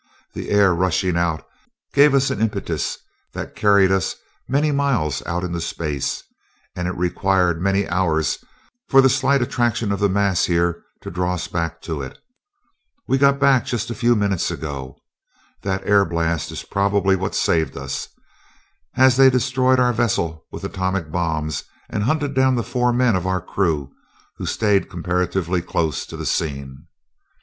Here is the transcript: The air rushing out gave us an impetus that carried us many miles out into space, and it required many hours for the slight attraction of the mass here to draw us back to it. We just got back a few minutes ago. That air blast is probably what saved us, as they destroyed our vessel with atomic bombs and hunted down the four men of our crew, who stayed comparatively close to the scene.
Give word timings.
The 0.33 0.49
air 0.49 0.73
rushing 0.73 1.15
out 1.15 1.45
gave 1.93 2.15
us 2.15 2.31
an 2.31 2.41
impetus 2.41 2.97
that 3.33 3.55
carried 3.55 3.91
us 3.91 4.15
many 4.47 4.71
miles 4.71 5.21
out 5.27 5.43
into 5.43 5.61
space, 5.61 6.23
and 6.75 6.87
it 6.87 6.97
required 6.97 7.61
many 7.61 7.87
hours 7.87 8.43
for 8.89 8.99
the 8.99 9.09
slight 9.09 9.43
attraction 9.43 9.91
of 9.91 9.99
the 9.99 10.09
mass 10.09 10.45
here 10.45 10.81
to 11.01 11.11
draw 11.11 11.35
us 11.35 11.47
back 11.47 11.83
to 11.83 12.01
it. 12.01 12.17
We 13.07 13.19
just 13.19 13.21
got 13.33 13.39
back 13.39 13.71
a 13.71 13.77
few 13.77 14.15
minutes 14.15 14.49
ago. 14.49 14.97
That 15.61 15.85
air 15.85 16.03
blast 16.03 16.51
is 16.51 16.63
probably 16.63 17.15
what 17.15 17.35
saved 17.35 17.77
us, 17.77 18.07
as 18.95 19.17
they 19.17 19.29
destroyed 19.29 19.79
our 19.79 19.93
vessel 19.93 20.47
with 20.51 20.63
atomic 20.63 21.11
bombs 21.11 21.63
and 21.91 22.01
hunted 22.05 22.33
down 22.33 22.55
the 22.55 22.63
four 22.63 22.91
men 22.91 23.15
of 23.15 23.27
our 23.27 23.39
crew, 23.39 23.91
who 24.37 24.47
stayed 24.47 24.89
comparatively 24.89 25.61
close 25.61 26.07
to 26.07 26.17
the 26.17 26.25
scene. 26.25 26.87